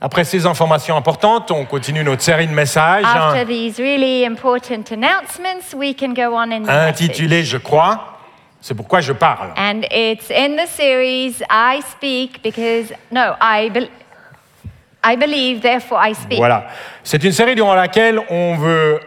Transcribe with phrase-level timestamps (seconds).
[0.00, 4.92] Après ces informations importantes, on continue notre série de messages After hein, these really important
[4.92, 7.44] announcements, we can go on in the message.
[7.44, 8.18] Je crois,
[8.60, 9.54] c'est pourquoi je parle.
[9.56, 13.70] And it's in the series I speak because no, I
[15.02, 16.38] I believe therefore I speak.
[16.38, 16.66] Voilà.
[17.02, 19.00] C'est une série durant laquelle on veut,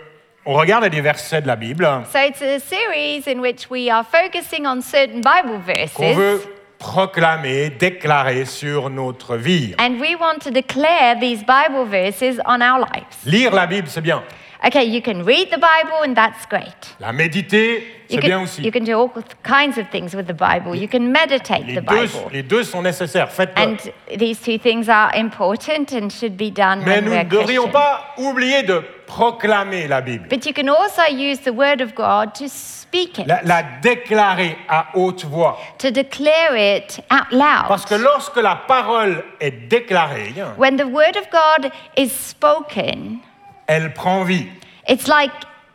[0.46, 4.04] on regarde des versets de la Bible So it's a series in which we are
[4.04, 5.60] focusing on certain Bible
[5.94, 9.76] qu'on veut verses proclamer, déclarer sur notre vie.
[9.78, 13.18] and we want to declare these Bible verses on our lives.
[13.26, 14.24] Lire la Bible, c'est bien.
[14.66, 16.96] Okay, you can read the Bible and that's great.
[17.00, 18.62] La méditer, You c'est bien can, aussi.
[18.62, 19.10] you can do all
[19.42, 20.76] kinds of things with the Bible.
[20.76, 22.30] You can meditate Les the deux, Bible.
[22.34, 23.32] les deux sont nécessaires.
[23.32, 23.62] Faites-le.
[23.64, 23.78] And
[24.18, 28.14] these two things are important and should be done Mais when nous ne devrions pas
[28.18, 30.28] oublier de proclamer la Bible.
[30.30, 34.56] But you can also use the word of God to speak it, La, la déclarer
[34.70, 35.58] à haute voix.
[35.80, 37.68] to declare it out loud.
[37.68, 43.20] Parce que lorsque la parole est déclarée, When the word of God is spoken,
[43.68, 44.48] elle prend vie.
[44.88, 45.32] it's like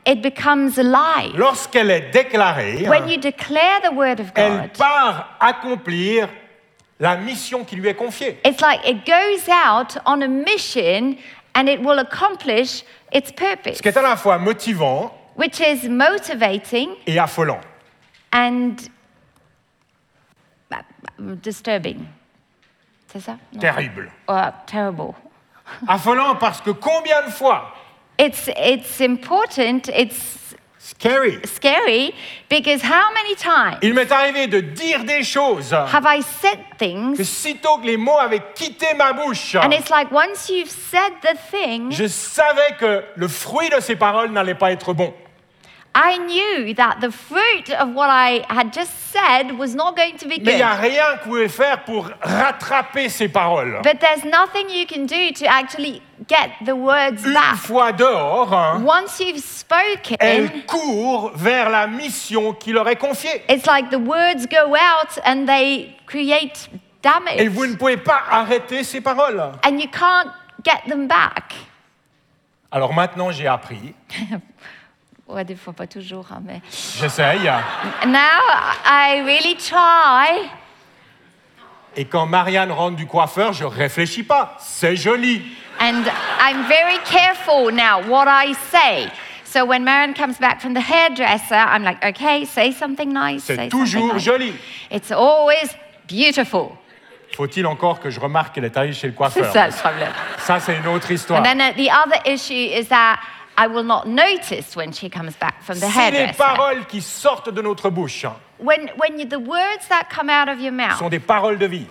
[0.06, 1.36] it becomes alive.
[1.36, 6.28] Lorsqu'elle est déclarée, When you declare the word of elle God, part accomplir
[7.00, 8.38] la mission qui lui est confiée.
[8.44, 11.16] it's like it goes out on a mission
[11.54, 15.88] and it will accomplish its purpose, Ce qui est à la fois motivant which is
[15.88, 17.60] motivating et affolant.
[18.32, 18.76] and
[20.72, 22.06] uh, disturbing.
[23.12, 23.36] C'est ça?
[23.52, 23.60] Non.
[23.60, 24.10] Terrible.
[24.26, 25.14] Or terrible.
[25.88, 27.72] Affolant parce que combien de fois
[28.18, 30.43] It's, it's important, it's
[30.86, 31.40] Scary.
[31.46, 32.14] scary,
[32.50, 36.76] because how many times Il m'est arrivé de dire des choses have I said que
[36.76, 41.12] things sitôt que les mots avaient quitté ma bouche, and it's like once you've said
[41.22, 45.14] the thing, je savais que le fruit de ces paroles n'allait pas être bon.
[45.96, 50.26] I knew that the fruit of what I had just said was not going to
[50.26, 50.90] be Mais il n'y a good.
[50.90, 53.80] rien que vous pouvez faire pour rattraper ces paroles.
[53.84, 57.56] But there's nothing you can do to actually get the words Une back.
[57.56, 63.42] fois dehors, hein, Once you've spoken, elles courent vers la mission qui leur est confiée.
[63.48, 66.68] it's like the words go out and they create
[67.36, 67.70] Et vous damage.
[67.70, 69.40] ne pouvez pas arrêter ces paroles.
[69.64, 70.28] And you can't
[70.64, 71.54] get them back.
[72.72, 73.94] Alors maintenant, j'ai appris,
[75.26, 76.60] Ouais, des fois pas toujours, hein, mais.
[77.00, 77.44] j'essaye,
[78.06, 78.18] Now
[78.86, 80.50] I really try.
[81.96, 84.56] et quand Marianne rentre du coiffeur, je réfléchis pas.
[84.60, 85.42] C'est joli.
[85.80, 86.04] And
[86.40, 89.08] I'm very careful now what I say.
[89.44, 93.44] So when Marion comes back from the hairdresser, I'm like, okay, say something nice.
[93.44, 94.22] C'est toujours nice.
[94.24, 94.52] joli.
[94.90, 95.74] It's always
[96.08, 96.76] beautiful.
[97.36, 99.52] Faut-il encore que je remarque qu'elle est allée chez le C'est coiffeur?
[99.52, 100.12] ça le problème.
[100.38, 101.40] Ça, c'est une autre histoire.
[101.40, 103.18] And then uh, the other issue is that
[103.56, 106.36] I will not notice when she comes back from the Si les hairdresser.
[106.38, 108.26] paroles qui sortent de notre bouche
[108.58, 111.66] When, when you, the words that come out of your mouth sont des paroles de
[111.66, 111.86] vie,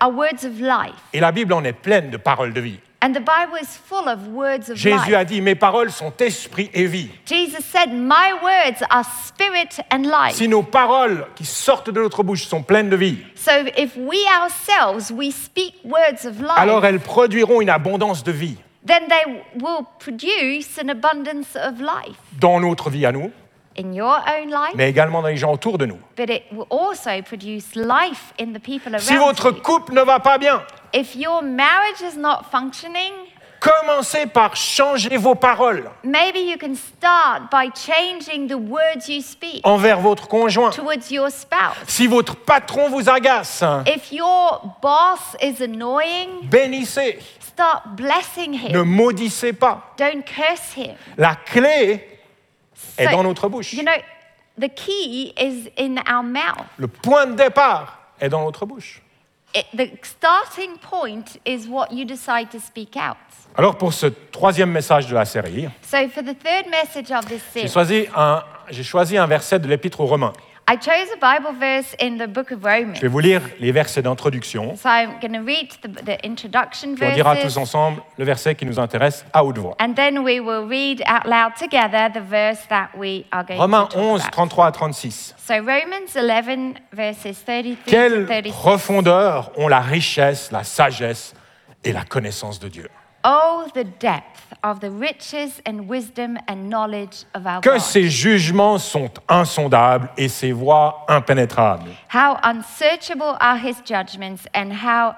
[0.00, 0.94] are words of life.
[1.12, 2.78] et la Bible en est pleine de paroles de vie.
[3.02, 5.14] And the Bible is full of words of Jésus life.
[5.14, 7.10] a dit, mes paroles sont esprit et vie.
[7.26, 10.36] Jesus said, My words are spirit and life.
[10.36, 14.18] Si nos paroles qui sortent de notre bouche sont pleines de vie, So if we
[14.40, 18.56] ourselves we speak words of life, alors elles produiront une abondance de vie
[18.86, 23.30] then they will produce an abundance of life dans notre vie à nous,
[23.78, 25.98] in your own life, mais également dans les gens autour de nous.
[26.16, 29.60] but it will also produce life in the people around Si votre you.
[29.62, 30.62] couple ne va pas bien,
[30.92, 33.12] If your marriage is not functioning,
[33.58, 39.62] commencez par changer vos paroles maybe you can start by changing the words you speak
[39.66, 40.70] envers votre conjoint.
[40.70, 41.74] towards your spouse.
[41.88, 47.18] Si votre patron vous agace, If your boss is annoying, bénissez,
[47.54, 48.84] start blessing ne him.
[48.84, 49.94] maudissez pas.
[49.96, 50.94] Don't curse him.
[51.16, 52.06] La clé
[52.98, 53.72] est So, dans notre bouche.
[53.72, 53.92] You know,
[54.58, 56.66] the key is in our mouth.
[56.76, 59.00] Le point de départ est dans notre bouche.
[59.54, 63.16] It, the starting point is what you decide to speak out.
[63.56, 67.40] Alors pour ce troisième message de la série, So for the third message of this
[67.54, 70.32] j'ai series, choisi un, j'ai choisi un verset de l'Épître aux Romains.
[70.66, 72.94] I chose a Bible verse in the book of Romans.
[72.94, 74.76] Je vais vous lire les versets d'introduction.
[74.76, 78.54] So I'm going to read the, the introduction Puis on dira tous ensemble le verset
[78.54, 79.76] qui nous intéresse à haute voix.
[79.78, 83.88] and then we will read out loud together the verse that we are going Romains
[83.88, 84.34] to talk 11, about.
[84.34, 85.34] 33 à 36.
[85.36, 88.52] So Romans 11 verses 33 to Quelle 36.
[88.52, 91.34] profondeur ont la richesse, la sagesse
[91.84, 92.88] et la connaissance de Dieu.
[93.26, 94.33] Oh, the depth
[94.64, 97.80] of the riches and wisdom and knowledge of our Que God.
[97.80, 101.90] ses jugements sont insondables et ses voies impénétrables.
[102.12, 105.14] How unsearchable are his judgments and how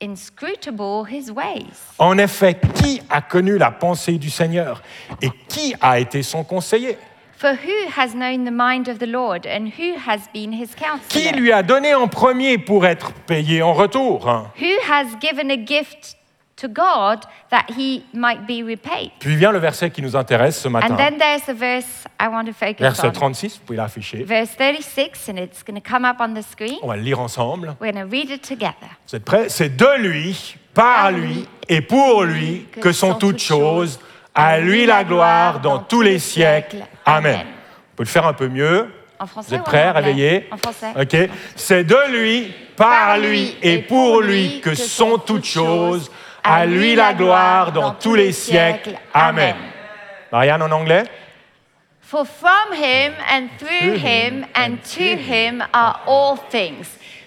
[0.00, 1.94] inscrutable his ways.
[1.98, 4.82] En effet, qui a connu la pensée du Seigneur
[5.22, 6.98] et qui a été son conseiller?
[7.36, 10.84] For who has known the mind of the Lord, and who has been his Qui
[10.84, 11.32] counselor?
[11.36, 14.50] lui a donné en premier pour être payé en retour?
[14.58, 16.16] Who has given a gift
[16.56, 19.10] to God that he might be repaid?
[19.18, 20.92] Puis vient le verset qui nous intéresse ce matin.
[20.92, 23.12] And then there's the verse I want to focus Verset on.
[23.12, 24.24] 36, vous pouvez l'afficher.
[24.24, 26.78] Verse 36, and it's going to come up on the screen.
[26.82, 27.76] On va le lire ensemble.
[27.80, 28.88] We're going to read it together.
[29.08, 29.48] Vous êtes prêts?
[29.48, 33.98] C'est de lui, par lui et pour lui que sont toutes choses.
[34.34, 36.84] À lui la gloire dans tous les siècles.
[37.06, 37.46] Amen.
[37.92, 38.90] On peut le faire un peu mieux.
[39.20, 40.92] En français Vous êtes prêts, réveillés En français.
[41.00, 41.30] Ok.
[41.54, 46.10] C'est de lui, par lui et pour lui que sont toutes choses.
[46.44, 48.98] À lui la gloire dans tous les siècles.
[49.14, 49.56] Amen.
[50.30, 51.04] Marianne en anglais?
[52.02, 56.86] For from him and through him and to him are all things.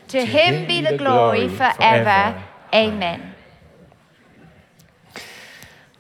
[0.10, 2.36] To him be the glory forever.
[2.72, 3.34] Amen.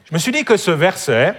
[0.05, 1.35] Je me suis dit que ce verset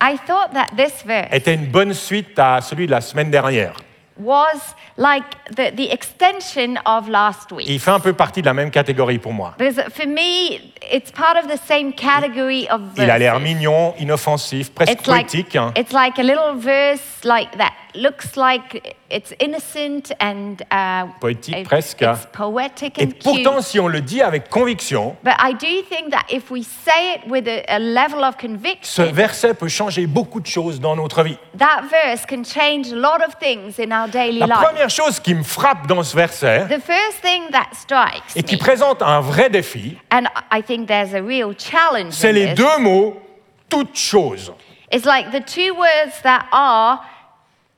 [0.00, 3.74] I thought that this verse était une bonne suite à celui de la semaine dernière.
[4.22, 5.24] Was like
[5.54, 7.68] the, the extension of last week.
[7.68, 9.54] Il fait un peu partie de la même catégorie pour moi.
[9.58, 10.60] Because for me,
[10.90, 13.04] it's part of the same category of verses.
[13.04, 15.56] Il a l'air mignon, inoffensif, presque It's like, poétique.
[15.56, 15.72] hein.
[15.76, 17.72] it's like a little verse like that.
[17.94, 22.02] Looks like it's innocent and uh, Poétique, presque.
[22.02, 23.22] It's poetic Et cute.
[23.22, 27.14] pourtant, si on le dit avec conviction, But I do think that if we say
[27.16, 30.96] it with a, a level of ce conviction, verset peut changer beaucoup de choses dans
[30.96, 31.36] notre vie.
[31.58, 34.56] that verse can change a lot of things in our daily La life.
[34.62, 38.54] première chose qui me frappe dans ce verset The first thing that strikes et qui
[38.56, 42.46] me, présente un vrai défi, and I think there's a real challenge c'est in les
[42.46, 43.20] this, deux mots
[43.68, 44.52] toutes choses.
[44.92, 47.00] Is like the two words that are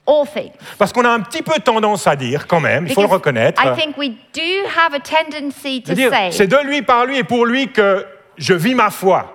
[0.07, 0.53] all things.
[0.79, 3.63] Parce qu'on a un petit peu tendance à dire quand même, il faut le reconnaître,
[3.65, 7.07] I think we do have a tendency de to dire say, c'est de lui, par
[7.07, 8.07] lui et pour lui que
[8.37, 9.31] je vis ma foi.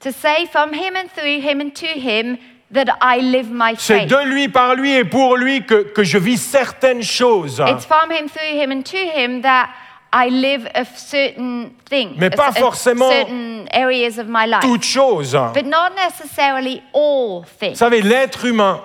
[0.00, 2.36] to say from him and through him and to him
[2.70, 4.10] that I live my C'est faith.
[4.10, 7.62] de lui, par lui et pour lui que, que je vis certaines choses.
[7.66, 9.68] It's from him, through him, and to him that
[10.16, 15.32] I live a certain thing, Mais pas forcément certain areas of my life, Toutes choses.
[15.52, 17.74] but not necessarily all Vous things.
[17.76, 18.80] savez, l'être humain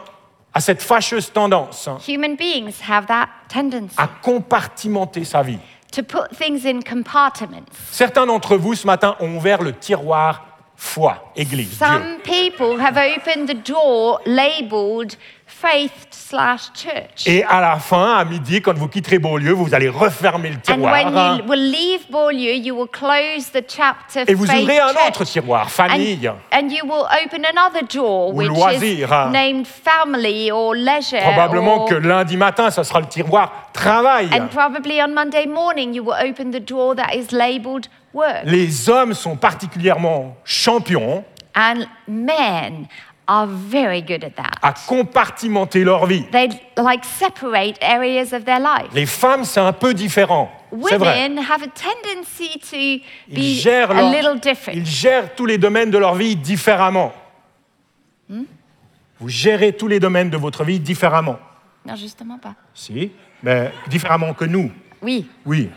[0.55, 5.59] a cette fâcheuse tendance Human beings have that tendency à compartimenter sa vie.
[5.91, 7.69] to put things in compartments.
[7.91, 10.45] Certains d'entre vous ce matin ont ouvert le tiroir
[10.81, 11.85] foi, Église, Dieu.
[11.85, 17.25] Some people have opened the door labeled faith slash church.
[17.27, 20.59] Et à la fin, à midi, quand vous quitterez Beaulieu, vous allez refermer le And
[20.61, 24.61] tiroir when hein, you will leave Beaulieu, you will close the chapter et vous faith
[24.61, 25.07] ouvrez un church.
[25.09, 26.29] autre tiroir, famille.
[26.29, 31.19] And, and you will open another door, Ou which loisir, is named family or leisure.
[31.33, 34.29] Probablement or- que lundi matin, ça sera le tiroir travail.
[34.31, 38.41] And probably on Monday morning, you will open the door that is labeled work.
[38.45, 41.23] Les hommes sont particulièrement champions
[41.55, 42.87] And men
[43.27, 44.51] are very good at that.
[44.61, 46.25] à compartimenter leur vie.
[46.31, 48.91] They like separate areas of their life.
[48.93, 50.49] Les femmes, c'est un peu différent.
[50.87, 51.23] C'est vrai.
[51.27, 53.03] Women have a tendency to Ils
[53.57, 54.75] be gèrent, a leur- little different.
[54.75, 57.11] ils gèrent tous les domaines de leur vie différemment.
[59.19, 61.37] Vous gérez tous les domaines de votre vie différemment.
[61.85, 62.55] Non, justement pas.
[62.73, 63.11] Si,
[63.43, 64.71] mais différemment que nous.
[65.01, 65.27] Oui.
[65.45, 65.69] Oui.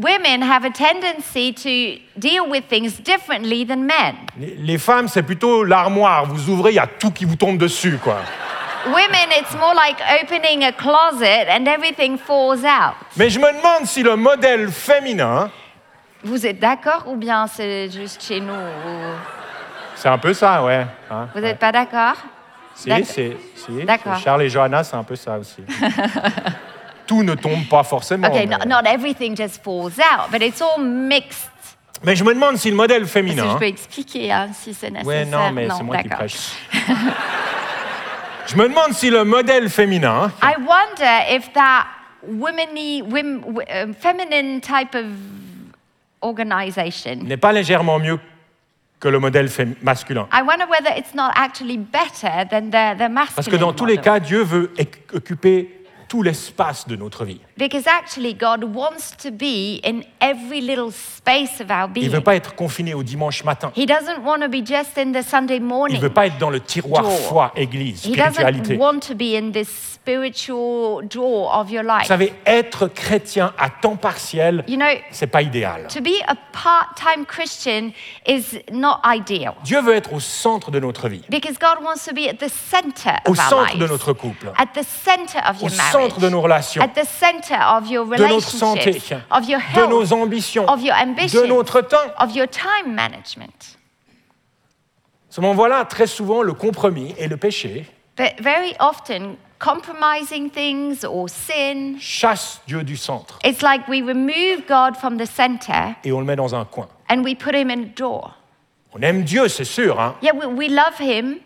[0.00, 4.14] Women have a tendency to deal with things differently than men.
[4.38, 6.26] Les, femmes, c'est plutôt l'armoire.
[6.26, 8.18] Vous ouvrez, il y a tout qui vous tombe dessus, quoi.
[8.86, 12.94] Women, it's more like opening a closet and everything falls out.
[13.16, 15.50] Mais je me demande si le modèle féminin,
[16.22, 19.16] Vous êtes d'accord ou bien c'est juste chez nous ou-
[19.96, 20.86] c'est un peu ça, ouais.
[21.10, 21.28] hein.
[21.34, 22.14] Vous n'êtes pas d'accord?
[22.74, 23.84] Si, c'est, si,
[24.22, 25.64] Charles et Johanna, c'est un peu ça aussi.
[27.08, 28.28] tout ne tombe pas forcément.
[28.28, 28.58] Okay, mais...
[28.58, 31.50] not, not everything just falls out, but it's all mixed.
[32.04, 33.50] Mais je me demande si le modèle Parce que féminin.
[33.54, 35.08] je peux expliquer hein, si c'est nécessaire.
[35.08, 36.52] Ouais, non, mais c'est moi qui prêche.
[38.46, 41.86] je me demande si le modèle féminin I wonder if that
[42.22, 45.06] womany, wom, w- um, feminine type of
[46.22, 47.16] organization.
[47.24, 48.20] n'est pas légèrement mieux
[49.00, 49.48] que le modèle
[49.82, 50.28] masculin.
[50.32, 53.86] I wonder whether it's not actually better than the, the masculine Parce que dans tous
[53.86, 54.04] les model.
[54.04, 54.72] cas, Dieu veut
[55.14, 55.77] occuper
[56.08, 57.40] tout l'espace de notre vie.
[57.56, 62.06] Because actually, God wants to be in every little space of our Il being.
[62.06, 63.70] ne veut pas être confiné au dimanche matin.
[63.76, 65.96] He doesn't want to be just in the Sunday Il morning.
[65.96, 67.18] ne veut pas être dans le tiroir Door.
[67.28, 68.76] foi, église, He doesn't spiritualité.
[68.76, 69.68] Vous want to be in this
[70.22, 72.06] spiritual drawer of your life.
[72.06, 75.86] savez, être chrétien à temps partiel, You know, c'est pas idéal.
[75.88, 77.90] to be a part-time Christian
[78.26, 79.54] is not ideal.
[79.64, 82.48] Dieu veut être au centre de notre vie, Because God wants to be at the
[82.50, 83.78] center au of our centre lives.
[83.80, 85.92] de notre couple, At the center of au your marriage.
[86.02, 89.22] Centre de nos relations, At the center of your de notre santé, relationships.
[89.30, 91.40] Of your de nos ambitions, of your ambition.
[91.42, 91.96] de notre temps.
[92.18, 93.76] Of your time management.
[95.30, 97.86] Vous Seulement voilà très souvent le compromis et le péché
[98.16, 104.66] But very often, compromising things or sin, chassent Dieu du centre it's like we remove
[104.68, 106.88] God from the center et on le met dans un coin.
[107.10, 108.34] and we put him in a door.
[108.94, 111.36] On aime Dieu, c'est sûr, hein, Yeah, we, we love him,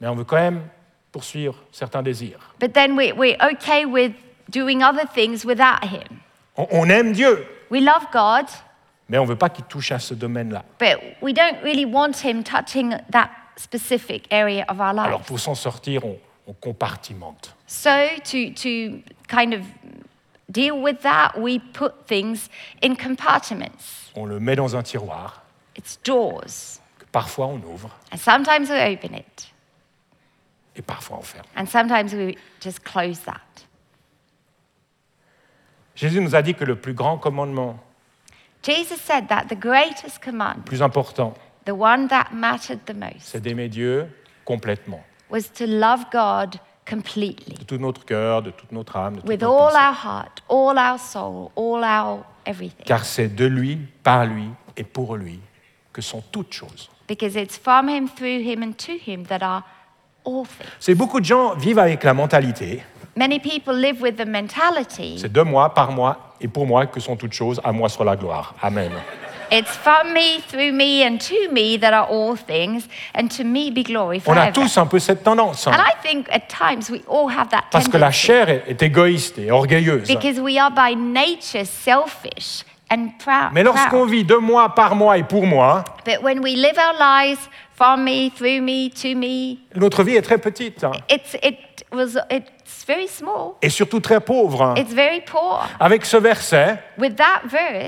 [0.00, 0.62] mais on veut quand même
[1.18, 2.38] poursuivre certains désirs.
[2.60, 4.12] but then we, we're okay with
[4.50, 6.20] doing other things without him.
[6.56, 8.46] On, on aime Dieu, We love God,
[9.08, 10.64] mais on ne veut pas qu'il touche à ce domaine-là.
[10.78, 15.26] but we don't really want him touching that specific area of our Alors life.
[15.26, 17.52] pour s'en sortir, on, on compartimente.
[17.66, 17.90] So,
[18.24, 19.62] to, to kind of
[20.50, 22.48] deal with that, we put things
[22.82, 24.10] in compartments.
[24.16, 25.42] On le met dans un tiroir
[25.76, 26.80] It's doors.
[26.98, 29.52] que parfois on ouvre And sometimes we open it,
[30.78, 31.44] et parfois on ferme.
[31.56, 33.40] and sometimes we just close that.
[35.96, 37.78] Jésus nous a dit que le plus grand commandement,
[38.62, 41.34] Jesus said that the greatest command, le plus important,
[41.66, 44.06] the one that mattered the most, c'est d'aimer Dieu
[44.44, 46.56] complètement, was to love God
[46.88, 49.86] completely de tout notre cœur, de toute notre âme, de toute with notre all pensée.
[49.86, 52.84] our heart, all our soul, all our everything.
[52.86, 55.40] Car c'est de lui, par lui et pour lui
[55.92, 56.88] que sont toutes choses.
[57.08, 59.64] Because it's from Him, through Him, and to Him that are
[60.78, 62.82] C'est beaucoup de gens vivent avec la mentalité,
[63.16, 67.00] Many people live with the mentality c'est de moi, par moi et pour moi que
[67.00, 68.54] sont toutes choses, à moi soit la gloire.
[68.62, 68.92] Amen.
[69.50, 73.70] it's from me, through me, and to me that are all things, and to me
[73.72, 74.52] be glory On a forever.
[74.52, 77.64] tous un peu cette tendance, hein, And I think at times we all have that
[77.72, 78.26] parce que la tendency.
[78.26, 80.06] chair est, est égoïste et orgueilleuse.
[80.06, 82.62] Because we are by nature selfish
[83.52, 85.84] Mais lorsqu'on vit de moi, par moi et pour moi,
[89.74, 91.56] notre vie est très petite hein, it's, it
[91.92, 93.54] was, it's very small.
[93.62, 94.62] et surtout très pauvre.
[94.62, 94.74] hein.
[94.76, 95.66] It's very poor.
[95.78, 96.78] Avec ce verset,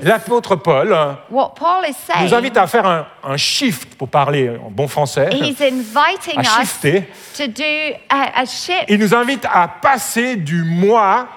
[0.03, 4.49] l'apôtre Paul hein, what Paul is nous invite à faire un, un shift, pour parler
[4.49, 5.29] en bon français.
[5.31, 7.03] he's inviting à us shifter.
[7.35, 7.63] to do
[8.09, 8.85] a, a shift.
[8.87, 11.27] Il nous invite à passer du moi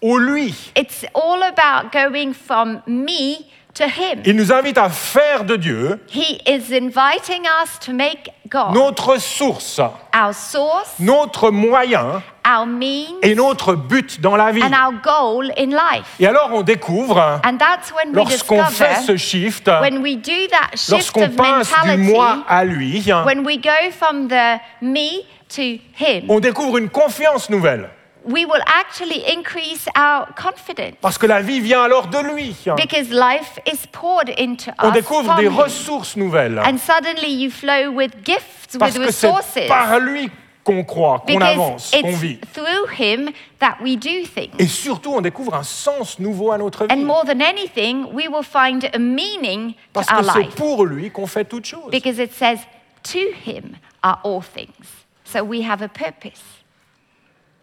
[0.00, 0.54] au lui.
[0.76, 4.22] It's all about going from me to him.
[4.24, 9.18] Il nous invite à faire de Dieu He is inviting us to make God notre
[9.18, 14.62] source, our source, notre moyen our means, et notre but dans la vie.
[14.62, 16.06] and our goal in life.
[16.18, 20.48] Et alors on découvre, And that's when we lorsqu'on fait ce shift, when we do
[20.50, 24.58] that shift lorsqu'on of passe du mentality, moi à lui, when we go from the
[24.80, 27.90] me to him, on découvre une confiance nouvelle.
[28.24, 32.54] We will actually increase our confidence Parce que la vie vient alors de lui.
[32.76, 35.56] because life is poured into On us découvre des him.
[35.56, 36.58] ressources nouvelles.
[36.58, 39.66] And suddenly you flow with gifts, Parce with resources.
[39.68, 40.30] par lui
[40.62, 42.38] qu'on croit, qu'on avance, qu'on vit.
[42.42, 44.52] it's through him that we do things.
[44.58, 48.44] Et surtout, on découvre un sens nouveau à notre And more than anything, we will
[48.44, 50.54] find a meaning to Parce our que c'est life.
[50.56, 51.90] pour lui qu'on fait toutes choses.
[51.90, 52.58] Because it says,
[53.02, 55.06] to him are all things.
[55.24, 56.42] So we have a purpose.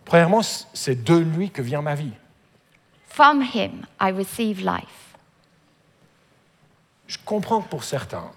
[0.07, 2.13] Premièrement, c'est de lui que vient ma vie.
[3.09, 5.15] From him I receive life.
[7.07, 8.31] Je comprends que pour certains,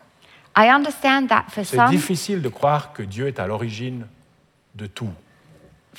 [0.56, 4.06] I understand that for c'est some, difficile de croire que Dieu est à l'origine
[4.74, 5.10] de tout.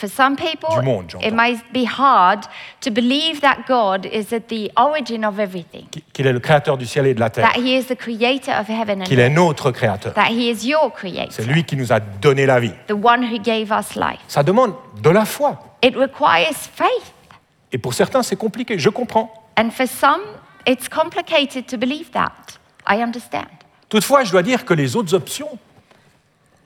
[0.01, 2.41] For some people, Du monde, it might be hard
[2.81, 6.85] to believe that God is at the origin of everything, Qu'il est le créateur du
[6.87, 7.47] ciel et de la terre.
[7.53, 10.13] that he is the creator of heaven and Qu'il est notre créateur.
[10.15, 12.73] that he is your C'est creator, lui qui nous a donné la vie.
[12.87, 14.19] the one who gave us life.
[14.27, 15.59] Ça demande de la foi.
[15.83, 17.13] It requires faith.
[17.71, 18.77] Et pour certains, c'est compliqué.
[18.79, 19.31] Je comprends.
[19.57, 20.21] And for some,
[20.67, 22.31] it's complicated to believe that.
[22.89, 23.47] I understand.
[23.89, 26.60] Toutefois, je dois dire que les autres options, But the other options,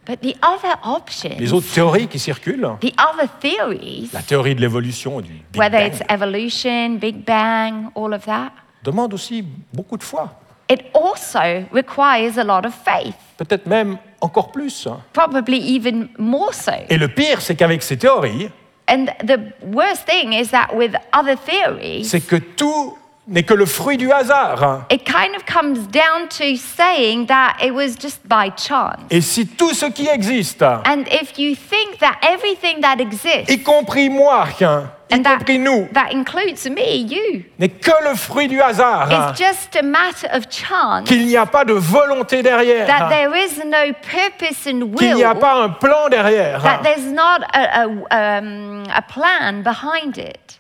[1.40, 5.80] les autres théories qui circulent, the other theories, la théorie de l'évolution du Big whether
[5.80, 8.52] Bang, it's evolution, Big Bang, all of that,
[8.84, 9.44] demandent aussi
[9.74, 10.30] beaucoup de foi.
[10.70, 11.40] it also
[11.74, 14.88] requires a lot of faith, Peut-être même encore plus.
[15.14, 16.72] probably even more so.
[16.90, 18.50] Et le pire, c'est qu'avec ces théories,
[18.88, 22.96] And the worst thing is that with other theories, c'est que tout
[23.28, 24.86] n'est que le fruit du hasard.
[24.92, 29.02] it kind of comes down to saying that it was just by chance.
[29.10, 33.58] Et si tout ce qui existe, And if you think that everything that exists, y
[33.64, 34.66] compris moi, y
[35.12, 39.40] and that, compris nous, that includes me, you, n'est que le fruit du hasard, It's
[39.40, 43.58] just a matter of chance qu'il n'y a pas de volonté that derrière, there is
[43.66, 47.86] no purpose and qu'il n'y a will, pas un plan derrière, that there's not a,
[48.12, 50.60] a, um, a plan behind it.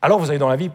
[0.00, 0.70] alors vous avez dans la vie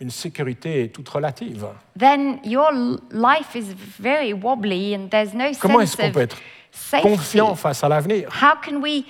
[0.00, 1.66] une sécurité toute relative.
[1.98, 2.70] Then your
[3.10, 6.36] life is very wobbly and there's no Comment est-ce qu'on peut être
[6.70, 7.08] safety.
[7.08, 9.04] confiant face à l'avenir, How can we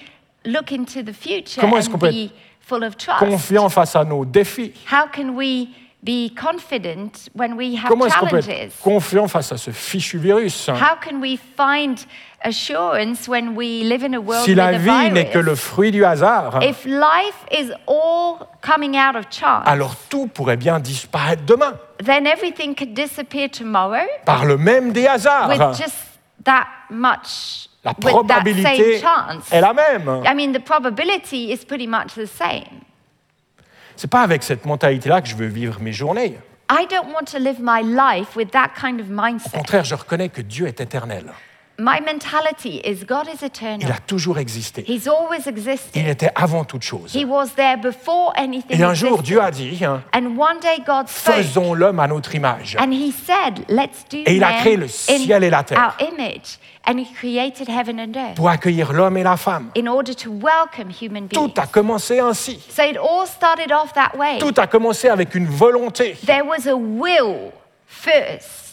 [0.44, 3.18] look into the future Comment est-ce qu'on peut be full of trust?
[3.18, 4.72] confiant face à nos défis?
[4.90, 5.68] How can we
[6.04, 10.18] be confident when we have Comment est-ce qu'on peut être confiant face à ce fichu
[10.18, 11.98] virus How can we find
[12.44, 15.46] assurance when we live in a world Si with la a vie n'est que virus?
[15.46, 20.56] le fruit du hasard, If life is all coming out of chance, alors tout pourrait
[20.56, 21.74] bien disparaître demain
[22.04, 25.48] then everything could disappear tomorrow par le même des hasards.
[25.48, 25.96] with just
[26.44, 29.50] that much, La with that probabilité same chance.
[29.50, 30.22] est la même.
[30.24, 32.82] I mean, the probability is pretty much the same.
[33.96, 36.38] C'est pas avec cette mentalité-là que je veux vivre mes journées.
[36.70, 39.56] I don't want to live my life with that kind of Au mindset.
[39.56, 41.32] contraire, je reconnais que Dieu est éternel.
[41.78, 43.90] My mentality is God is Il eternal.
[43.92, 44.82] a toujours existé.
[44.88, 46.06] He's always Il existed.
[46.08, 47.12] était avant toute chose.
[47.14, 49.22] He was there before anything Et un jour.
[49.22, 51.34] Dieu a dit, hein, And one day God spoke.
[51.36, 52.76] faisons l'homme à notre image.
[52.80, 55.78] And he said, let's do Et il a créé le ciel et la terre.
[56.00, 56.58] our image.
[56.86, 59.70] And he created heaven and earth Pour accueillir l'homme et la femme.
[59.76, 61.52] in order to welcome human beings.
[61.52, 62.58] Tout a commencé ainsi.
[62.70, 64.38] So it all started off that way.
[64.38, 66.16] Tout a commencé avec une volonté.
[66.24, 67.52] There was a will
[67.86, 68.65] first.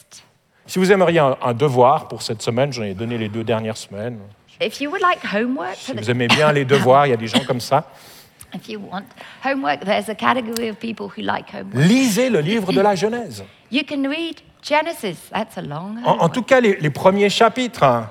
[0.66, 3.76] Si vous aimeriez un, un devoir pour cette semaine, j'en ai donné les deux dernières
[3.76, 4.18] semaines.
[4.60, 7.26] If you would like homework, Si vous aimez bien les devoirs, il y a des
[7.26, 7.84] gens comme ça.
[8.54, 9.04] if you want
[9.44, 11.74] homework, there's a category of people who like homework.
[11.74, 13.44] Lisez le livre de la Genèse.
[13.70, 15.16] You can read Genesis.
[15.32, 17.82] That's a long En, tout cas, les, les premiers chapitres.
[17.82, 18.10] hein.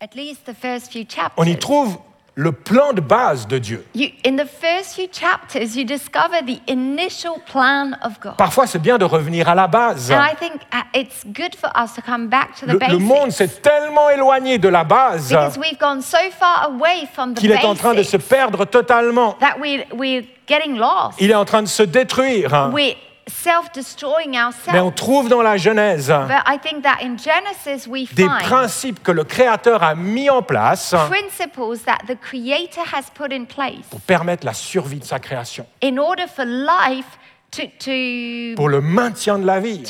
[0.00, 1.34] At least the first few chapters.
[1.38, 1.98] On y trouve
[2.34, 3.84] le plan de base de Dieu.
[3.94, 8.36] You, in the first few chapters, you discover the initial plan of God.
[8.38, 10.10] Parfois, c'est bien de revenir à la base.
[10.10, 13.30] And I think uh, it's good for us to come back to the Le, monde
[13.30, 17.50] s'est tellement éloigné de la base because we've gone so far away from the qu'il
[17.50, 19.36] est en train de se perdre totalement.
[19.40, 21.20] that we're, we're getting lost.
[21.20, 22.70] Il est en train de se détruire.
[22.72, 22.96] We're
[23.44, 24.94] Mais on ourselves.
[24.94, 29.12] trouve dans la Genèse But I think that in Genesis we des find principes que
[29.12, 34.00] le Créateur a mis en place principles that the Creator has put in place pour
[34.00, 37.18] permettre la survie de sa création, in order for life
[37.50, 39.82] to, to, pour le maintien de la vie.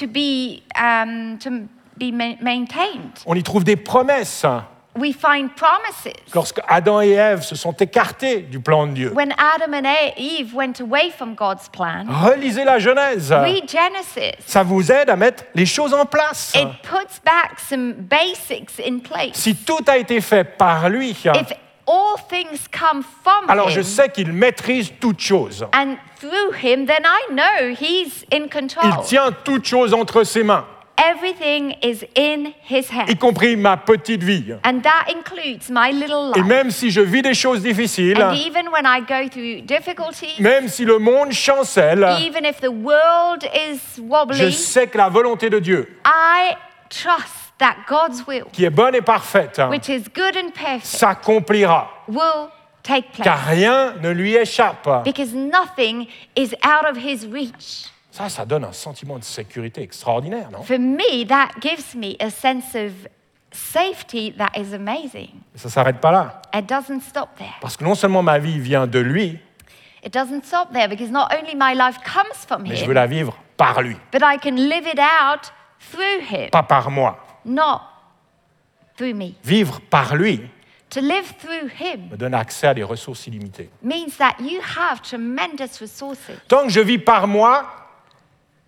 [0.79, 1.51] um, to
[1.99, 3.19] be ma- maintained.
[3.27, 4.45] On y trouve des promesses.
[4.95, 6.13] We find promises.
[6.35, 9.13] Lorsque Adam et Ève se sont écartés du plan de Dieu.
[9.15, 9.87] When Adam and
[10.19, 13.33] Eve went away from God's plan, Relisez la Genèse.
[13.33, 14.37] read Genesis.
[14.47, 16.53] Ça vous aide à mettre les choses en place.
[16.55, 19.33] It puts back some basics in place.
[19.35, 21.53] Si tout a été fait par lui, If
[21.89, 25.67] all things come from alors je him sais qu'il maîtrise toutes choses.
[25.75, 29.05] and through him, then I know he's in Il control.
[29.07, 30.65] tient toutes choses entre ses mains,
[31.05, 33.19] Everything is in his y hand.
[33.19, 34.55] compris ma petite vie.
[34.63, 36.47] And that includes my little Et life.
[36.47, 40.69] même si je vis des choses difficiles, And even when I go through difficulties, même
[40.69, 45.51] si le monde chancelle, even if the world is je wobbly, sais que la volonté
[45.51, 46.55] de Dieu, I
[46.89, 51.89] trust that God's will, qui est bonne et parfaite, which is good and perfect, s'accomplira,
[52.07, 52.49] will
[52.85, 53.49] take car place.
[53.49, 55.03] rien ne lui échappe.
[55.05, 57.89] Because nothing is out of his reach.
[58.13, 60.63] Ça, ça donne un sentiment de sécurité extraordinaire, non?
[60.63, 62.93] For me, that gives me a sense of
[63.53, 65.31] safety that is amazing.
[65.53, 66.43] Mais Ça ne s'arrête pas là.
[66.55, 67.55] It doesn't stop there.
[67.61, 69.39] Parce que non seulement ma vie vient de lui,
[70.05, 72.95] It doesn't stop there because not only my life comes from mais je veux him,
[72.95, 75.53] la vivre par lui, but I can live it out
[75.93, 77.17] through him, pas par moi.
[77.45, 77.83] not
[78.97, 79.35] through me.
[79.45, 80.41] Vivre par lui
[80.91, 83.71] To live through him me donne accès à des ressources illimitées.
[83.81, 86.33] means that you have tremendous resources.
[86.49, 87.65] Tant que je vis par moi,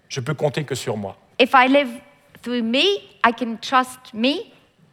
[0.09, 1.17] je peux compter que sur moi.
[1.41, 1.89] If I live
[2.43, 2.83] through me,
[3.25, 4.53] I can trust me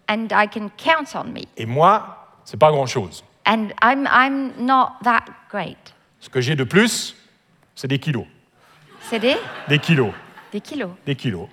[0.10, 1.44] and I can count on me.
[1.58, 3.24] Et moi, c'est pas grand-chose.
[3.46, 5.94] And I'm, I'm not that great.
[6.20, 7.16] Ce que j'ai de plus,
[7.76, 8.26] c'est des kilos.
[9.10, 9.36] C'est des,
[9.68, 10.14] Des kilos.
[10.52, 10.92] des kilos.
[11.06, 11.48] Des kilos.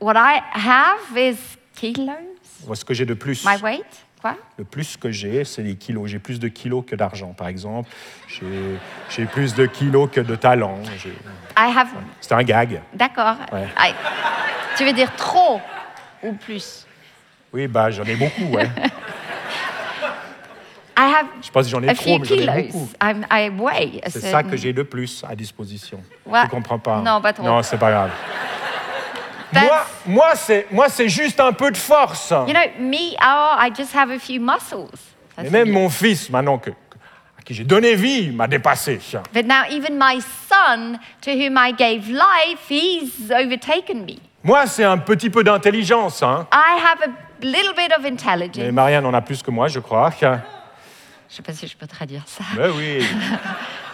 [0.00, 1.36] What I have is
[1.74, 2.08] kilos.
[2.66, 3.84] Moi, ce que j'ai de plus, My weight?
[4.20, 4.34] Quoi?
[4.58, 6.08] le plus que j'ai, c'est les kilos.
[6.10, 7.90] J'ai plus de kilos que d'argent, par exemple.
[9.10, 10.78] J'ai plus de kilos que de talent.
[11.54, 11.88] Have.
[12.20, 12.80] C'est un gag.
[12.94, 13.36] D'accord.
[13.52, 13.68] Ouais.
[13.78, 13.94] I-
[14.76, 15.60] tu veux dire trop
[16.22, 16.86] ou plus?
[17.52, 18.68] Oui, bah j'en ai beaucoup, ouais.
[20.98, 22.88] I have Je sais pas si j'en ai trop, mais j'en ai beaucoup.
[24.08, 26.02] C'est ça que j'ai de plus à disposition.
[26.24, 26.42] Ouais.
[26.42, 27.44] Tu comprends pas Non, pas trop.
[27.44, 28.10] Non, c'est pas grave.
[29.52, 32.30] That's- Moi, moi, c'est, moi, c'est juste un peu de force.
[32.30, 34.88] You know, me, oh, I just have a few muscles.
[35.36, 38.98] Ça, Et même mon fils, maintenant que, à qui j'ai donné vie, m'a dépassé.
[39.32, 44.18] But now, even my son, to whom I gave life, he's overtaken me.
[44.42, 46.22] Moi, c'est un petit peu d'intelligence.
[46.22, 46.46] Hein.
[46.52, 48.72] I have a little bit of Mais intelligence.
[48.72, 50.10] Marianne en a plus que moi, je crois.
[51.28, 52.44] Je sais pas si je peux traduire ça.
[52.56, 53.04] Ben oui.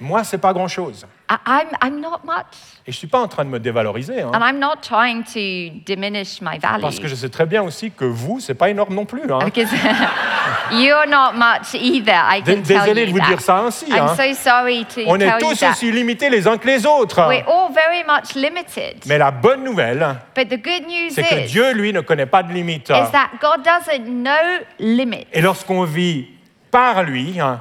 [0.00, 1.06] Moi, c'est pas grand-chose.
[1.30, 2.44] I- I'm, I'm not much.
[2.86, 5.78] Et je suis pas en train de me dévaloriser, hein, And I'm not trying to
[5.86, 6.80] diminish my value.
[6.82, 9.22] parce que je sais très bien aussi que vous, c'est pas énorme non plus.
[9.32, 9.38] hein.
[9.44, 9.68] Because
[10.72, 13.28] you're not much either, I Dé- can tell Désolé you de vous that.
[13.28, 13.86] dire ça ainsi.
[13.86, 14.16] I'm hein.
[14.16, 15.70] so sorry to On est tell you tous that.
[15.70, 17.26] aussi limités les uns que les autres.
[17.28, 18.96] We're all very much limited.
[19.06, 22.26] Mais la bonne nouvelle, But the good news c'est que is, Dieu, lui, ne connaît
[22.26, 22.90] pas de limite.
[22.90, 25.26] is that God doesn't know limits.
[25.32, 26.26] Et lorsqu'on vit
[26.70, 27.60] par lui, hein,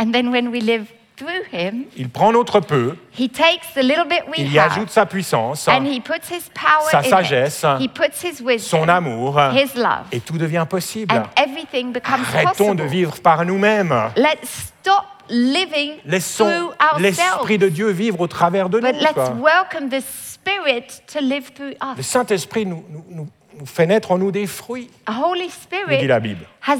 [0.00, 4.04] And then when we live through Him, il prend notre peu, He takes the little
[4.08, 7.62] bit we il y ajoute sa puissance, and He puts His power sa in sagesse,
[7.64, 7.80] it.
[7.82, 11.14] He puts His wisdom, son amour, His love, et tout devient possible.
[11.14, 12.86] and everything becomes Arrêtons de possible.
[12.86, 13.94] vivre par nous-mêmes.
[14.16, 18.86] Let's stop living Laissons l'Esprit de Dieu vivre au travers de nous.
[18.86, 19.30] Let's quoi.
[19.40, 22.06] welcome the Spirit to live through Le us.
[22.06, 25.50] Saint-Esprit nous, nous- nous- nous fait naître en nous des fruits, The Holy nous dit
[25.52, 26.44] Spirit la Bible.
[26.66, 26.78] has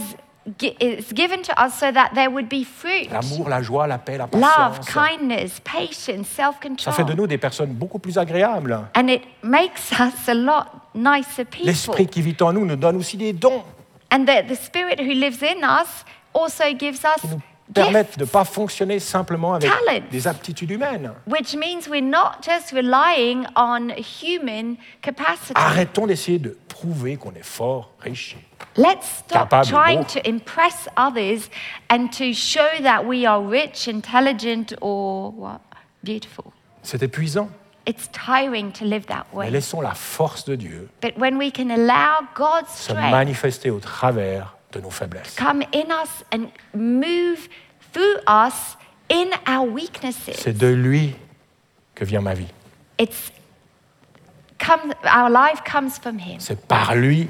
[0.61, 3.11] is given to us so that there would be fruit.
[3.11, 4.91] L'amour, la joie, la paix, la Love, patience.
[4.93, 7.17] kindness, patience, Ça fait de self-control.
[7.17, 8.79] nous des personnes beaucoup plus agréables.
[8.95, 11.67] And it makes us a lot nicer people.
[11.67, 13.63] L'Esprit qui vit en nous nous donne aussi des dons
[14.13, 16.05] And the, the Spirit who lives in us
[16.35, 17.25] also gives us
[17.73, 20.05] permettent de ne pas fonctionner simplement avec Talents.
[20.11, 21.13] des aptitudes humaines.
[21.27, 23.89] which means we're not just relying on
[24.23, 25.53] human capacity.
[25.55, 28.37] Arrêtons d'essayer de prouver qu'on est fort, riche.
[28.77, 30.21] Let's stop Capable, trying beau.
[30.21, 31.49] to impress others
[31.91, 35.61] and to show that we are rich, intelligent, or what?
[36.03, 36.45] Beautiful.
[36.83, 37.49] C'est épuisant.
[37.87, 39.51] It's tiring to live that Mais way.
[39.51, 44.54] laissons la force de Dieu But when we can allow God's se manifester au travers
[44.75, 45.37] de nos faiblesses.
[45.37, 47.49] come in us and move
[47.93, 48.77] through us
[49.11, 51.15] in our weaknesses, C'est de lui
[51.95, 52.49] que vient ma vie.
[52.99, 53.33] it's
[54.59, 56.39] comes, our life comes from Him.
[56.41, 57.29] C'est par lui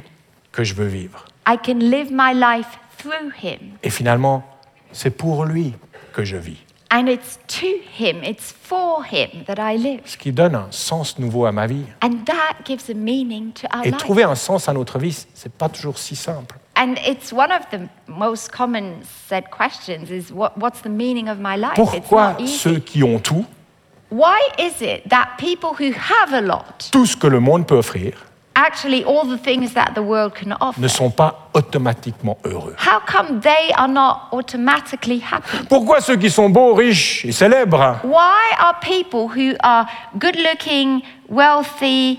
[0.53, 1.25] que je veux vivre.
[1.47, 3.77] I can live my life through Him.
[3.83, 4.43] Et finalement,
[4.93, 5.75] c'est pour lui
[6.13, 6.59] que je vis.
[6.91, 7.67] And it's to
[7.99, 10.03] Him, it's for Him that I live.
[10.05, 11.85] Ce qui donne un sens nouveau à ma vie.
[12.03, 13.99] And that gives a meaning to our Et life.
[13.99, 16.57] trouver un sens à notre vie, c'est pas toujours si simple.
[16.77, 21.39] And it's one of the most common said questions is what, what's the meaning of
[21.39, 21.75] my life?
[21.77, 23.47] Pourquoi ceux qui ont tout,
[24.11, 27.77] Why is it that people who have a lot, tout ce que le monde peut
[27.77, 28.13] offrir,
[28.55, 32.75] actually all the things that the world can offer, ne sont pas automatiquement heureux?
[32.79, 35.67] How come they are not automatically happy?
[35.69, 39.87] Pourquoi ceux qui sont beaux, riches et célèbres Why are people who are
[40.19, 42.19] good looking, wealthy,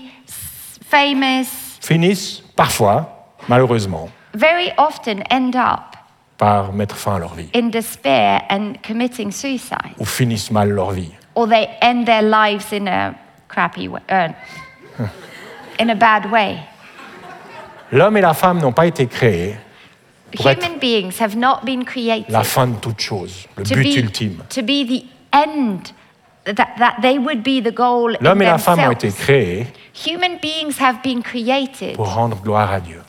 [0.88, 5.96] famous, finissent parfois, malheureusement, very often end up
[6.38, 9.94] par mettre fin à leur vie in despair and committing suicide?
[9.98, 13.14] ou finissent mal leur vie Or they end their lives in a
[13.48, 14.28] crappy way, uh,
[15.78, 16.58] in a bad way?
[17.92, 19.56] L'homme et la femme n'ont pas été créés
[20.34, 23.74] pour être Human beings have not been created la fin de toute chose, le to
[23.74, 24.42] but be, ultime.
[24.48, 25.92] to be the end,
[26.44, 29.66] that, that they would be the goal in L'homme et la femme ont été créés
[30.06, 33.00] Human beings have been created pour rendre gloire à Dieu,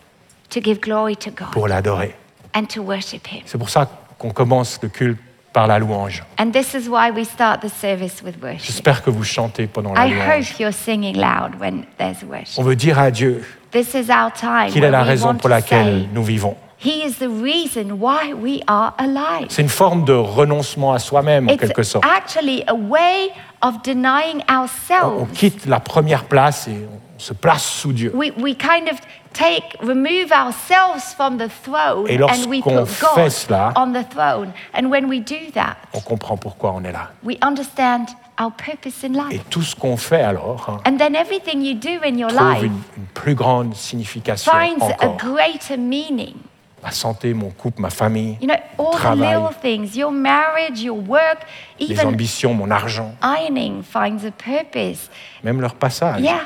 [0.50, 2.16] to give glory to God pour l'adorer.
[2.54, 3.42] and to worship Him.
[3.46, 5.20] C'est pour ça qu'on commence le culte
[5.54, 6.24] par la louange.
[6.40, 8.66] And this is why we start the service with worship.
[8.66, 10.52] J'espère que vous chantez pendant la I louange.
[10.52, 12.64] hope you're singing loud when there's On worship.
[12.64, 15.34] veut dire à Dieu This is our time qu'il est where la we raison want
[15.36, 16.56] pour to laquelle say, nous vivons.
[16.80, 19.48] He is the reason why we are alive.
[19.50, 22.06] C'est une forme de renoncement à soi-même, en quelque It's sorte.
[22.06, 23.30] actually a way
[23.64, 25.32] of denying On, ourselves.
[25.34, 28.12] quitte la première place et on se place sous Dieu.
[28.14, 29.00] We, we kind of
[29.34, 33.92] take, remove ourselves from the throne Et and we lorsqu'on put fait God cela- on
[33.94, 34.52] the throne.
[34.74, 37.10] And when we do that, On comprend pourquoi on est là.
[37.24, 38.08] we understand
[38.40, 39.44] our purpose in Et life.
[39.50, 42.64] tout ce qu'on fait alors hein, And then everything you do in your trouve life
[42.64, 46.36] une, une plus grande signification finds a greater meaning.
[46.84, 50.96] Ma santé, mon couple, ma famille, You know, all the travail, things, your marriage, your
[50.96, 51.40] work,
[51.80, 55.10] les ambitions, mon argent, ironing finds a purpose.
[55.44, 56.42] même leur passage Yeah,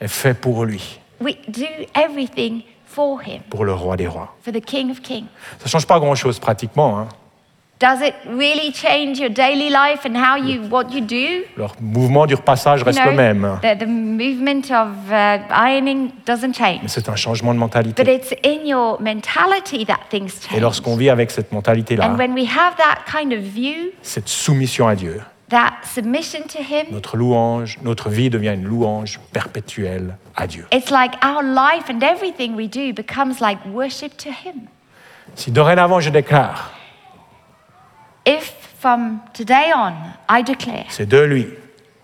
[0.00, 4.34] est fait pour lui, we do everything for Him, pour le roi des rois.
[4.44, 5.26] for the King of Kings.
[5.58, 6.98] Ça ne change pas grand-chose pratiquement.
[6.98, 7.08] hein.
[7.78, 11.46] Does it really change your daily life and how you what you do?
[11.56, 13.58] Leur mouvement du repassage reste le même.
[13.62, 16.80] the, the movement of uh, ironing doesn't change.
[16.82, 18.14] Mais c'est un changement de But mentalité.
[18.16, 20.60] it's in your mentality that things Et change.
[20.60, 24.86] lorsqu'on vit avec cette mentalité-là, And when we have that kind of view, cette soumission
[24.86, 25.18] à Dieu,
[25.50, 30.66] that submission to Him, notre louange, notre vie devient une louange perpétuelle à Dieu.
[30.72, 34.68] it's like our life and everything we do becomes like worship to Him.
[35.36, 36.70] Si dorénavant je déclare,
[38.26, 39.92] If from today on
[40.28, 41.46] I declare c'est de lui,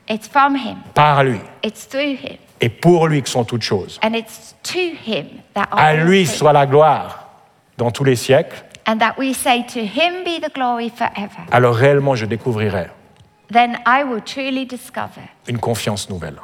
[0.09, 3.99] it's from Him, par lui it's through Him, et pour lui que sont toutes choses,
[4.03, 7.29] and it's to Him that à lui soit la gloire
[7.79, 8.63] dans tous les siècles.
[8.89, 12.87] and that we say, To him be the glory forever, alors réellement je découvrirai
[13.53, 16.37] then I will truly discover une confiance nouvelle.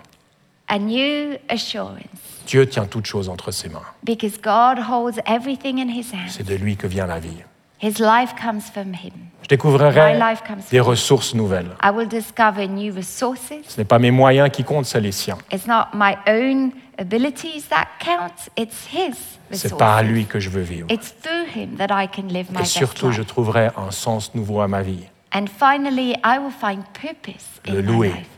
[0.69, 2.07] a new assurance
[2.47, 3.83] Dieu tient toutes choses entre ses mains.
[4.05, 6.29] because God holds everything in his hands.
[6.31, 7.43] C'est de lui que vient la vie.
[7.81, 9.12] His life comes from him.
[9.43, 11.71] Je découvrirai My life comes des from- ressources nouvelles.
[11.83, 13.53] I will discover new resources.
[13.69, 15.38] Ce n'est pas mes moyens qui comptent, c'est les siens.
[15.53, 19.17] It's not my own abilities that counts, it's his
[19.51, 20.12] C'est par resources.
[20.12, 20.87] lui que je veux vivre.
[20.91, 23.27] It's through him that I can live my Et best surtout, je life.
[23.29, 25.01] trouverai un sens nouveau à ma vie.
[25.35, 28.09] And finally, I will find purpose Le in my louer.
[28.11, 28.29] life.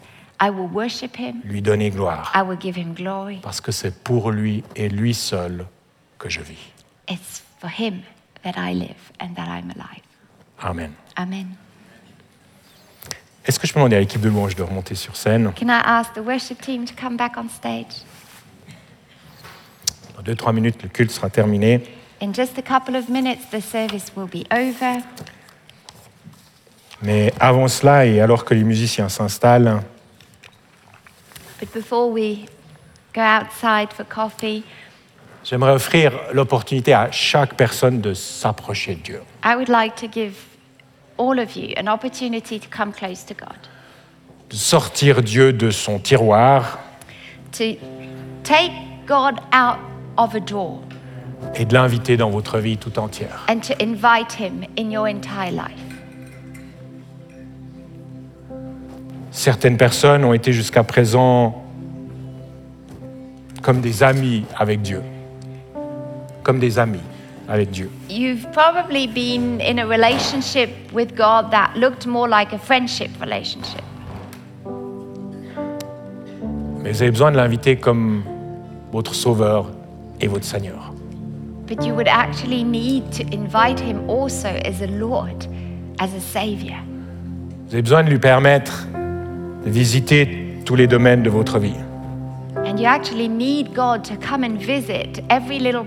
[0.41, 1.41] I will worship him.
[1.45, 2.31] Lui donner gloire.
[2.35, 3.39] I will give him glory.
[3.43, 5.67] Parce que c'est pour lui et lui seul
[6.19, 6.73] que je vis.
[7.09, 8.03] It's for him
[8.43, 10.03] that I live and that I'm alive.
[10.63, 10.93] Amen.
[11.17, 11.57] Amen.
[13.47, 15.53] Est-ce que je peux demander à l'équipe de louange de remonter sur scène?
[15.59, 18.03] Can I ask the worship team to come back on stage?
[20.17, 21.83] Dans deux, trois minutes, le culte sera terminé.
[22.23, 25.03] In just a couple of minutes, the service will be over.
[27.05, 29.83] Mais avant cela, et alors que les musiciens s'installent,
[35.45, 39.23] j'aimerais offrir l'opportunité à chaque personne de s'approcher de Dieu.
[39.45, 40.33] I would like to give
[41.19, 43.59] all of you an opportunity to come close to God,
[44.49, 46.79] De sortir Dieu de son tiroir
[47.53, 47.75] to
[48.43, 48.73] take
[49.07, 49.79] God out
[50.17, 50.81] of a drawer
[51.55, 53.45] et de l'inviter dans votre vie tout entière.
[53.51, 55.84] and to invite Him in your entire life.
[59.35, 61.61] Certaines personnes ont été jusqu'à présent
[63.63, 65.03] comme des amis avec Dieu.
[66.45, 67.03] Comme des amis
[67.49, 67.91] avec Dieu.
[68.09, 73.83] You've probably been in a relationship with God that looked more like a friendship relationship.
[76.81, 78.23] Mais vous avez besoin de l'inviter comme
[78.93, 79.67] votre sauveur
[80.21, 80.95] et votre Seigneur.
[81.67, 85.49] But you would actually need to invite Him also as a Lord,
[85.99, 86.77] as a Savior.
[87.67, 88.87] Vous avez besoin de lui permettre
[89.67, 91.75] visiter tous les domaines de votre vie.
[92.67, 95.85] And you actually need God to come and visit every little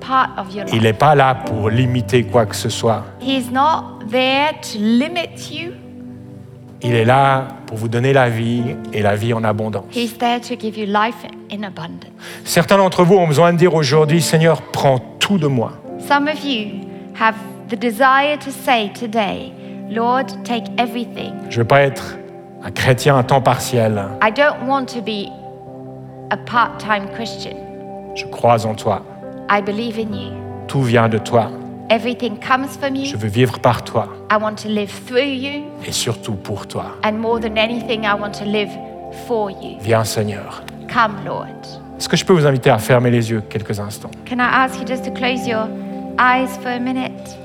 [0.00, 0.82] part of your Il life.
[0.82, 3.04] n'est pas là pour limiter quoi que ce soit.
[3.20, 5.72] He's not there to limit you,
[6.82, 9.84] Il est là pour vous donner la vie et la vie en abondance.
[9.92, 11.16] He's there to give you life
[11.52, 12.12] in abundance.
[12.44, 15.72] Certains d'entre vous ont besoin de dire aujourd'hui, Seigneur, prends tout de moi.
[16.08, 16.86] Some of you
[17.20, 17.34] have
[17.68, 19.52] the desire to say today,
[19.90, 21.32] Lord, take everything.
[21.50, 22.16] Je ne veux pas être
[22.62, 24.02] un chrétien à temps partiel.
[24.22, 25.30] I don't want to be
[26.30, 27.56] a part time Christian.
[28.14, 29.02] Je crois en toi.
[29.50, 30.32] I believe in you.
[30.66, 31.50] Tout vient de toi.
[31.90, 33.18] Everything comes from Je you.
[33.18, 35.64] veux vivre par toi I want to live through you.
[35.86, 36.86] et surtout pour toi.
[37.04, 38.68] And more than anything, I want to live
[39.26, 39.78] for you.
[39.80, 40.62] Viens, Seigneur.
[40.92, 41.46] Come, Lord.
[41.98, 44.10] Est-ce que je peux vous inviter à fermer les yeux quelques instants?
[44.28, 45.66] Can I ask you just to close your
[46.18, 47.36] eyes for a minute?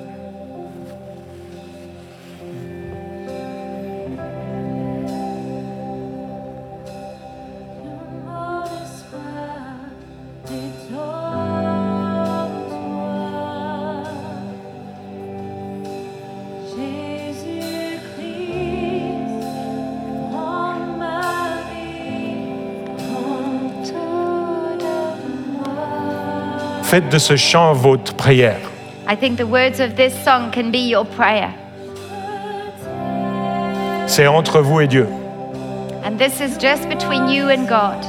[26.93, 28.59] Faites de ce chant votre prière.
[29.09, 31.49] I think the words of this song can be your prayer.
[34.05, 35.07] C'est entre vous et Dieu.
[36.05, 38.05] And this is just between you and God.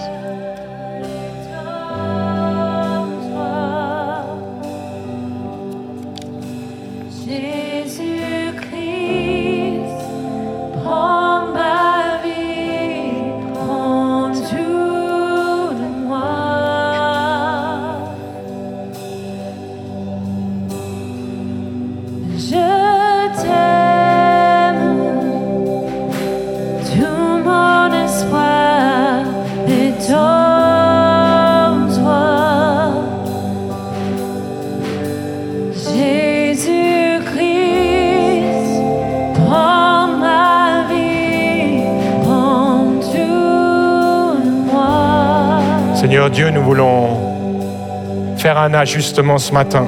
[46.35, 49.87] Dieu, nous voulons faire un ajustement ce matin.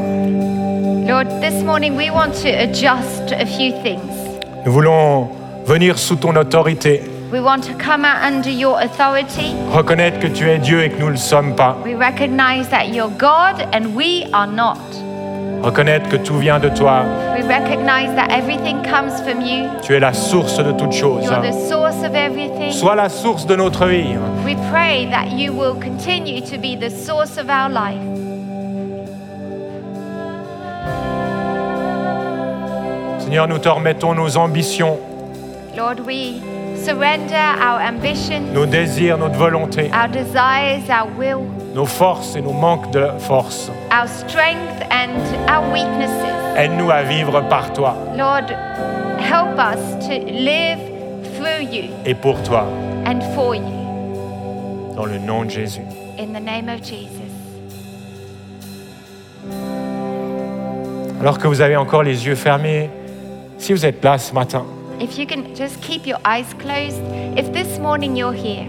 [1.07, 4.01] Lord, this morning we want to adjust a few things.
[4.65, 5.29] Nous voulons
[5.67, 9.53] venir sous ton autorité, We want to come out under your authority.
[9.73, 12.87] reconnaître que tu es Dieu et que nous ne le sommes pas, We recognize that
[12.93, 14.77] you're God and we are not.
[15.67, 17.03] Reconnaître que tout vient de toi,
[17.37, 19.69] We recognize that everything comes from you.
[19.83, 21.25] tu es la source de toutes choses.
[21.25, 22.73] You're the source of everything.
[22.73, 24.17] Sois la source de notre vie.
[24.45, 28.01] We pray that you will continue to be the source of our life.
[33.21, 34.97] Seigneur, nous te remettons nos ambitions,
[35.77, 36.41] Lord, we
[36.77, 41.45] surrender our ambition, nos désirs, notre volonté, our desires, our will,
[41.77, 43.71] nos forces et nos manques de force.
[43.93, 45.13] our strength, and
[45.49, 46.35] our weaknesses.
[46.57, 48.49] Aide-nous à vivre par toi Lord,
[49.19, 50.79] help us to live
[51.37, 52.65] through you et pour toi,
[53.07, 54.95] and for you.
[54.97, 55.83] dans le nom de Jésus.
[56.19, 57.13] In the name of Jesus.
[61.21, 62.89] Alors que vous avez encore les yeux fermés,
[63.59, 64.65] si vous êtes là ce matin
[64.99, 67.03] If you can just keep your eyes closed,
[67.37, 68.67] if this morning you're here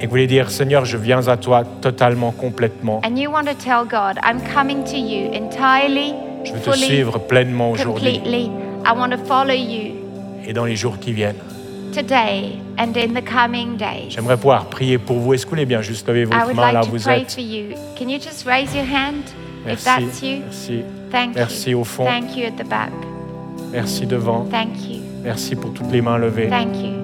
[0.00, 3.54] et vous voulez dire, Seigneur, je viens à toi totalement, complètement, and you want to
[3.54, 8.50] tell God, I'm coming to you entirely, je veux te fully, suivre pleinement aujourd'hui completely.
[8.84, 9.94] I want to follow you
[10.46, 11.36] et dans les jours qui viennent.
[11.92, 14.10] today and in the coming days.
[14.10, 15.32] J'aimerais pouvoir prier pour vous.
[15.32, 17.22] Est-ce que vous voulez bien juste lever I votre would main là où vous pray
[17.22, 17.32] êtes?
[17.32, 17.74] for you.
[17.98, 19.22] Can you just raise your hand
[19.66, 20.38] if Merci, that's you?
[20.44, 21.80] merci, Thank merci you.
[21.80, 22.92] au fond, Thank you at the back.
[23.72, 25.00] merci devant, Thank you.
[25.24, 26.48] merci pour toutes les mains levées.
[26.50, 26.95] Thank you.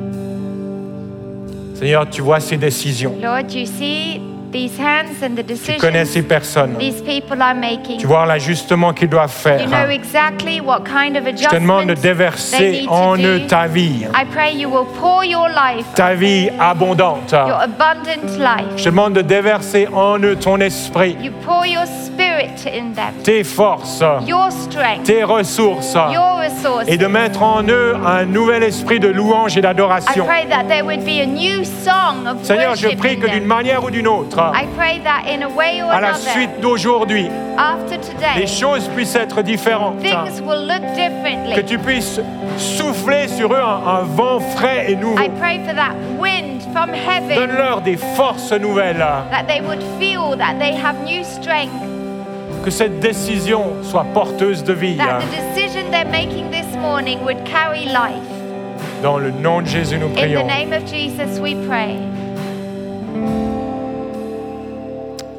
[1.82, 4.20] Seigneur, tu vois ces décisions, Lord, you see
[4.52, 7.98] these hands and the tu connais ces decisions personnes, these people are making.
[7.98, 9.90] tu vois l'ajustement qu'ils doivent You know faire.
[9.90, 13.38] exactly what kind of Je te demande de adjustment they déverser need en to eux
[13.40, 13.46] do.
[13.48, 17.32] ta vie, I pray you will pour your life, ta vie abondante.
[17.32, 18.66] your abundant life.
[18.76, 22.31] Je te demande de déverser en eux ton esprit, You pour your spirit in them,
[23.22, 26.88] tes forces, your strength, tes ressources your resources.
[26.88, 30.24] et de mettre en eux un nouvel esprit de louange et I d'adoration.
[30.24, 33.84] pray that there would be a new song of Seigneur, je prie que d'une manière
[33.84, 37.28] ou d'une autre, I pray that in a way or à la another, suite d'aujourd'hui,
[38.36, 40.00] les choses puissent être différentes.
[40.00, 40.82] things will look
[41.54, 42.20] Que tu puisses
[42.56, 45.18] souffler sur eux un, un vent frais et nouveau.
[45.18, 49.04] I pray for that wind from heaven, Donne-leur des forces nouvelles.
[49.30, 51.72] that they would feel that they have new strength,
[52.64, 54.96] Que cette décision soit porteuse de vie.
[54.96, 58.22] that the decision they're making this morning would carry life.
[59.02, 60.46] Dans le nom de Jésus, nous In the prions.
[60.46, 61.96] name of Jesus, we pray.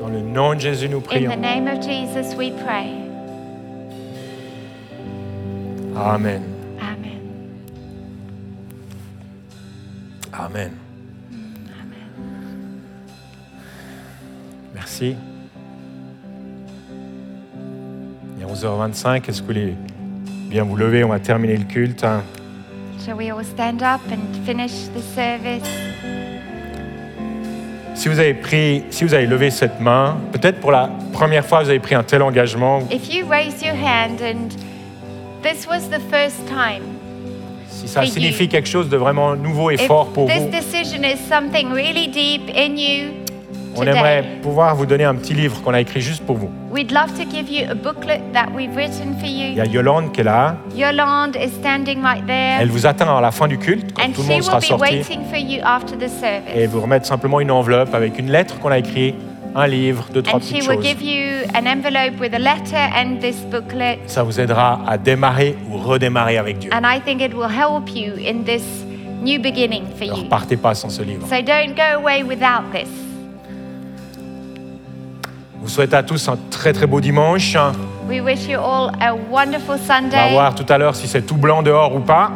[0.01, 1.37] Dans le nom de Jésus, nous In the prions.
[1.39, 2.91] name of Jesus, we pray.
[5.95, 6.43] Amen.
[6.81, 7.21] Amen.
[10.33, 10.71] Amen.
[14.75, 15.15] Merci.
[18.53, 19.29] 11h25.
[19.29, 19.75] Est-ce que vous voulez
[20.49, 21.03] bien vous lever?
[21.03, 22.03] On va terminer le culte.
[22.03, 22.21] hein.
[23.03, 25.63] Shall we all stand up and finish the service?
[27.95, 31.63] Si vous avez pris, si vous avez levé cette main, peut-être pour la première fois
[31.63, 32.79] vous avez pris un tel engagement.
[32.91, 34.49] If you raise your hand and
[35.43, 36.83] this was the first time,
[37.69, 40.49] Si ça signifie quelque chose de vraiment nouveau et fort pour vous,
[43.77, 46.49] on aimerait today, pouvoir vous donner un petit livre qu'on a écrit juste pour vous.
[46.71, 49.73] we'd love to give you a booklet that we've written for Il y a you.
[49.73, 50.55] Yolande qui est là.
[50.75, 54.11] Yolande is standing right there, Elle vous attend à la fin du culte, quand and
[54.13, 54.81] tout le she monde will sera be sorti.
[54.95, 56.09] waiting for you after the
[56.55, 59.15] Et vous remettre simplement une enveloppe avec une lettre qu'on a écrite,
[59.55, 60.83] un livre, deux, trois And she petites will choses.
[60.85, 63.99] give you an envelope with a letter and this booklet.
[64.07, 66.71] Ça vous aidera à démarrer ou redémarrer avec Dieu.
[66.73, 68.63] And I think it will help you in this
[69.21, 70.23] new beginning for Ne you.
[70.23, 71.27] repartez pas sans ce livre.
[71.27, 72.89] So don't go away without this.
[75.63, 77.55] Vous souhaite à tous un très très beau dimanche.
[77.55, 80.31] On We wish you all a wonderful va Sunday.
[80.33, 82.31] voir tout à l'heure si c'est tout blanc dehors ou pas.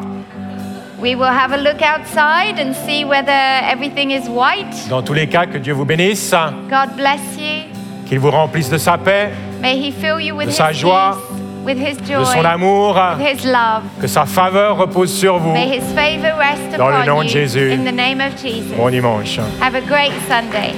[0.99, 3.29] We will have a look outside and see whether
[3.69, 4.89] everything is white.
[4.89, 6.33] Dans tous les cas, que Dieu vous bénisse,
[6.69, 7.65] God bless you.
[8.07, 9.29] qu'il vous remplisse de sa paix,
[9.61, 12.45] May He fill you with De His sa joie, peace, with His de joy, son
[12.45, 13.83] amour, with His love.
[14.01, 15.51] que sa faveur repose sur vous.
[15.51, 17.29] May His favor rest Dans le upon nom de you.
[17.29, 17.71] Jésus.
[17.73, 18.73] In the name of Jesus.
[18.77, 19.37] Bon dimanche.
[19.61, 20.73] Have a great Sunday.